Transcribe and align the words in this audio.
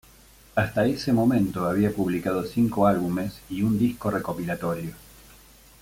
Hasta 0.55 0.87
ese 0.87 1.13
momento 1.13 1.67
había 1.67 1.93
publicado 1.93 2.43
cinco 2.43 2.87
álbumes 2.87 3.39
y 3.51 3.61
un 3.61 3.77
disco 3.77 4.09
recopilatorio. 4.09 4.95